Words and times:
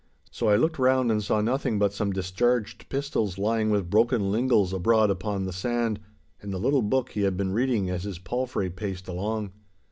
So 0.31 0.47
I 0.49 0.55
looked 0.55 0.79
round 0.79 1.11
and 1.11 1.23
saw 1.23 1.41
nothing 1.41 1.77
but 1.77 1.93
some 1.93 2.11
discharged 2.11 2.89
pistols 2.89 3.37
lying 3.37 3.69
with 3.69 3.91
broken 3.91 4.31
lingels 4.31 4.73
abroad 4.73 5.11
upon 5.11 5.43
the 5.45 5.53
sand, 5.53 5.99
and 6.41 6.51
the 6.51 6.57
little 6.57 6.81
book 6.81 7.11
he 7.11 7.21
had 7.21 7.37
been 7.37 7.53
reading 7.53 7.87
as 7.91 8.03
his 8.03 8.17
palfrey 8.17 8.71
paced 8.71 9.07
along. 9.07 9.51